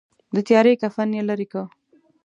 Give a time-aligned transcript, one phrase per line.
[0.35, 1.65] د تیارې کفن یې لیري کړ.